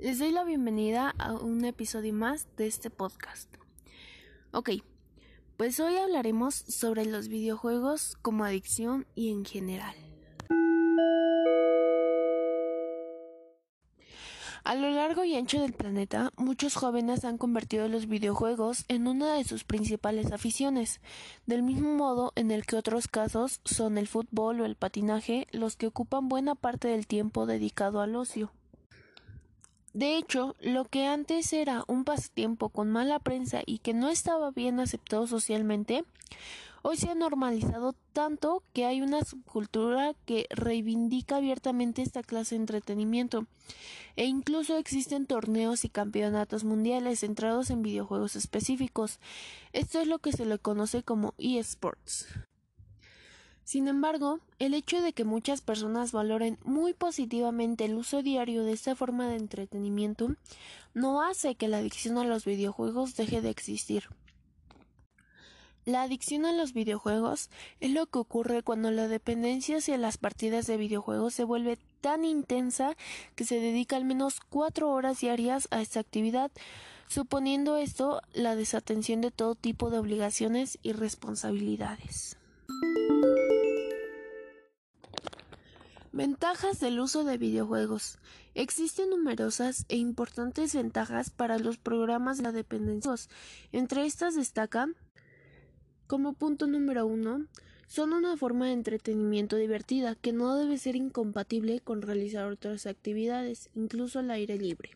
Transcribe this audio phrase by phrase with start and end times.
[0.00, 3.52] Les doy la bienvenida a un episodio más de este podcast.
[4.52, 4.70] Ok,
[5.56, 9.96] pues hoy hablaremos sobre los videojuegos como adicción y en general.
[14.62, 19.34] A lo largo y ancho del planeta, muchos jóvenes han convertido los videojuegos en una
[19.34, 21.00] de sus principales aficiones,
[21.46, 25.74] del mismo modo en el que otros casos son el fútbol o el patinaje los
[25.74, 28.52] que ocupan buena parte del tiempo dedicado al ocio.
[29.98, 34.52] De hecho, lo que antes era un pasatiempo con mala prensa y que no estaba
[34.52, 36.04] bien aceptado socialmente,
[36.82, 42.60] hoy se ha normalizado tanto que hay una subcultura que reivindica abiertamente esta clase de
[42.60, 43.48] entretenimiento
[44.14, 49.18] e incluso existen torneos y campeonatos mundiales centrados en videojuegos específicos.
[49.72, 52.28] Esto es lo que se le conoce como eSports.
[53.68, 58.72] Sin embargo, el hecho de que muchas personas valoren muy positivamente el uso diario de
[58.72, 60.36] esta forma de entretenimiento
[60.94, 64.04] no hace que la adicción a los videojuegos deje de existir.
[65.84, 70.66] La adicción a los videojuegos es lo que ocurre cuando la dependencia hacia las partidas
[70.66, 72.96] de videojuegos se vuelve tan intensa
[73.34, 76.50] que se dedica al menos cuatro horas diarias a esta actividad,
[77.06, 82.38] suponiendo esto la desatención de todo tipo de obligaciones y responsabilidades.
[86.18, 88.18] Ventajas del uso de videojuegos.
[88.56, 93.14] Existen numerosas e importantes ventajas para los programas de la dependencia.
[93.70, 94.96] Entre estas destacan,
[96.08, 97.46] como punto número uno,
[97.86, 103.70] son una forma de entretenimiento divertida que no debe ser incompatible con realizar otras actividades,
[103.76, 104.90] incluso al aire libre.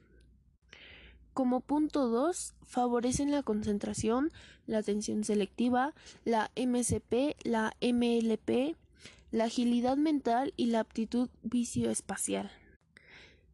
[1.34, 4.33] Como punto 2, favorecen la concentración,
[4.67, 8.75] la atención selectiva, la MCP, la MLP,
[9.33, 12.50] la agilidad mental y la aptitud vicioespacial.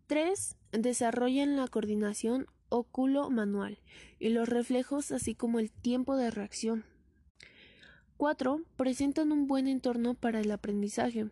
[0.09, 0.57] 3.
[0.73, 3.79] Desarrollan la coordinación óculo-manual
[4.19, 6.85] y los reflejos así como el tiempo de reacción.
[8.17, 8.63] 4.
[8.77, 11.31] Presentan un buen entorno para el aprendizaje,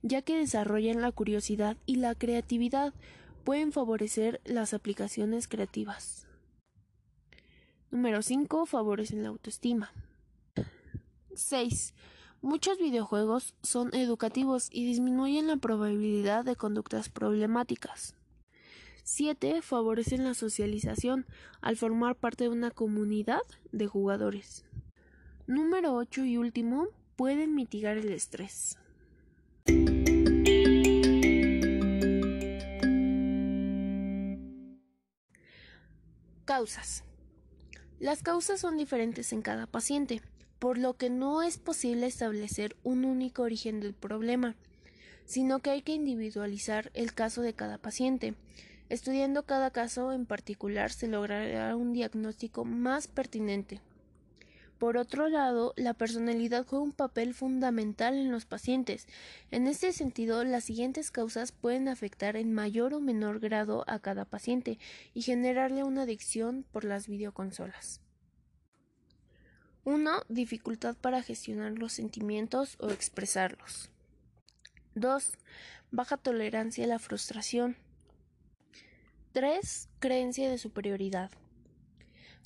[0.00, 2.94] ya que desarrollan la curiosidad y la creatividad,
[3.44, 6.26] pueden favorecer las aplicaciones creativas.
[7.90, 8.64] Número 5.
[8.64, 9.92] Favorecen la autoestima.
[11.34, 11.92] 6.
[12.44, 18.16] Muchos videojuegos son educativos y disminuyen la probabilidad de conductas problemáticas.
[19.04, 19.62] 7.
[19.62, 21.24] Favorecen la socialización
[21.60, 24.64] al formar parte de una comunidad de jugadores.
[25.46, 28.76] Número 8 y último, pueden mitigar el estrés.
[36.44, 37.04] Causas.
[38.00, 40.22] Las causas son diferentes en cada paciente
[40.62, 44.54] por lo que no es posible establecer un único origen del problema,
[45.24, 48.36] sino que hay que individualizar el caso de cada paciente.
[48.88, 53.80] Estudiando cada caso en particular se logrará un diagnóstico más pertinente.
[54.78, 59.08] Por otro lado, la personalidad juega un papel fundamental en los pacientes.
[59.50, 64.24] En este sentido, las siguientes causas pueden afectar en mayor o menor grado a cada
[64.26, 64.78] paciente
[65.12, 68.00] y generarle una adicción por las videoconsolas.
[69.84, 70.22] 1.
[70.28, 73.90] Dificultad para gestionar los sentimientos o expresarlos.
[74.94, 75.32] 2.
[75.90, 77.76] Baja tolerancia a la frustración.
[79.32, 79.88] 3.
[79.98, 81.32] Creencia de superioridad.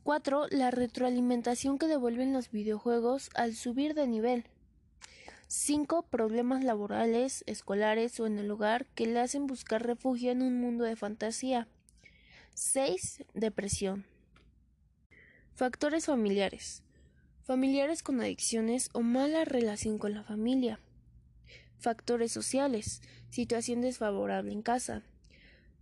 [0.02, 0.46] 4.
[0.50, 4.46] La retroalimentación que devuelven los videojuegos al subir de nivel.
[5.48, 6.06] 5.
[6.08, 10.84] Problemas laborales, escolares o en el hogar que le hacen buscar refugio en un mundo
[10.84, 11.68] de fantasía.
[12.54, 13.24] 6.
[13.34, 14.06] Depresión.
[15.54, 16.82] Factores familiares
[17.46, 20.80] familiares con adicciones o mala relación con la familia,
[21.78, 25.04] factores sociales, situación desfavorable en casa,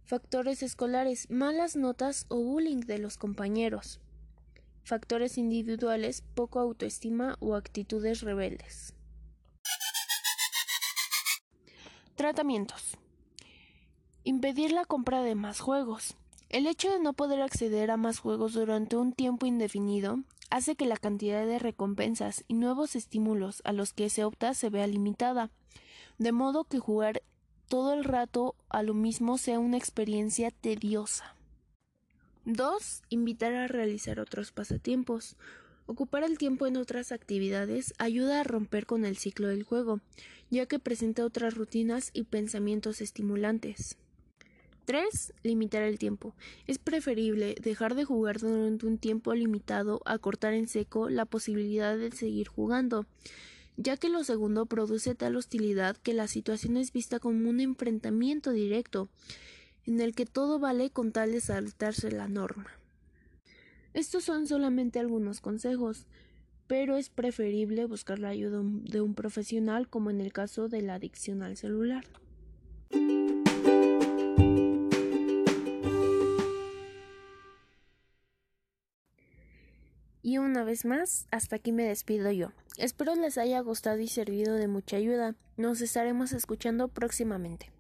[0.05, 3.99] factores escolares, malas notas o bullying de los compañeros,
[4.83, 8.93] factores individuales, poco autoestima o actitudes rebeldes.
[12.15, 12.99] Tratamientos.
[14.23, 16.15] Impedir la compra de más juegos.
[16.51, 20.19] El hecho de no poder acceder a más juegos durante un tiempo indefinido
[20.51, 24.71] hace que la cantidad de recompensas y nuevos estímulos a los que se opta se
[24.71, 25.51] vea limitada,
[26.19, 27.23] de modo que jugar
[27.69, 31.35] todo el rato a lo mismo sea una experiencia tediosa.
[32.45, 33.03] 2.
[33.09, 35.37] Invitar a realizar otros pasatiempos.
[35.87, 40.01] Ocupar el tiempo en otras actividades ayuda a romper con el ciclo del juego,
[40.51, 43.97] ya que presenta otras rutinas y pensamientos estimulantes.
[44.85, 45.33] 3.
[45.43, 46.35] Limitar el tiempo.
[46.67, 51.97] Es preferible dejar de jugar durante un tiempo limitado a cortar en seco la posibilidad
[51.97, 53.07] de seguir jugando,
[53.77, 58.53] ya que lo segundo produce tal hostilidad que la situación es vista como un enfrentamiento
[58.53, 59.09] directo.
[59.87, 62.71] en el que todo vale con tal de saltarse la norma.
[63.93, 66.07] Estos son solamente algunos consejos,
[66.67, 70.95] pero es preferible buscar la ayuda de un profesional como en el caso de la
[70.95, 72.07] adicción al celular.
[80.25, 82.49] Y una vez más, hasta aquí me despido yo.
[82.79, 85.35] Espero les haya gustado y servido de mucha ayuda.
[85.59, 87.74] Nos estaremos escuchando próximamente.